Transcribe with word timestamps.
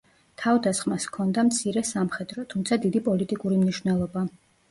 თავდასხმას 0.43 1.03
ჰქონდა 1.09 1.43
მცირე 1.49 1.83
სამხედრო, 1.89 2.45
თუმცა 2.53 2.79
დიდი 2.87 3.03
პოლიტიკური 3.09 3.61
მნიშვნელობა. 3.67 4.27